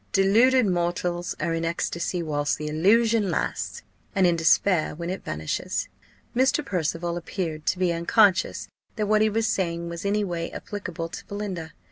Deluded 0.13 0.65
mortals 0.65 1.35
are 1.39 1.53
in 1.53 1.63
ecstasy 1.63 2.23
whilst 2.23 2.57
the 2.57 2.67
illusion 2.67 3.29
lasts, 3.29 3.83
and 4.15 4.25
in 4.25 4.35
despair 4.35 4.95
when 4.95 5.11
it 5.11 5.23
vanishes." 5.23 5.89
Mr. 6.35 6.65
Percival 6.65 7.17
appeared 7.17 7.67
to 7.67 7.77
be 7.77 7.93
unconscious 7.93 8.67
that 8.95 9.05
what 9.07 9.21
he 9.21 9.29
was 9.29 9.45
saying 9.45 9.89
was 9.89 10.03
any 10.03 10.23
way 10.23 10.51
applicable 10.53 11.09
to 11.09 11.23
Belinda. 11.27 11.73